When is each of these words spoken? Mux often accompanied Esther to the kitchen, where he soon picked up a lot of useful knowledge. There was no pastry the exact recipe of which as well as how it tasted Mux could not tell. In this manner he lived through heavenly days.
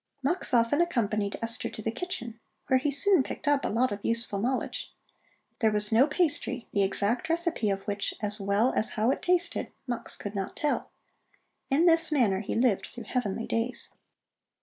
Mux 0.23 0.51
often 0.51 0.81
accompanied 0.81 1.37
Esther 1.43 1.69
to 1.69 1.81
the 1.83 1.91
kitchen, 1.91 2.39
where 2.65 2.79
he 2.79 2.89
soon 2.89 3.21
picked 3.21 3.47
up 3.47 3.63
a 3.63 3.67
lot 3.69 3.91
of 3.91 3.99
useful 4.01 4.39
knowledge. 4.39 4.91
There 5.59 5.71
was 5.71 5.91
no 5.91 6.07
pastry 6.07 6.67
the 6.73 6.81
exact 6.81 7.29
recipe 7.29 7.69
of 7.69 7.83
which 7.83 8.15
as 8.19 8.39
well 8.41 8.73
as 8.75 8.93
how 8.97 9.11
it 9.11 9.21
tasted 9.21 9.71
Mux 9.85 10.15
could 10.17 10.33
not 10.33 10.57
tell. 10.57 10.89
In 11.69 11.85
this 11.85 12.11
manner 12.11 12.39
he 12.39 12.55
lived 12.55 12.87
through 12.87 13.03
heavenly 13.09 13.45
days. 13.45 13.93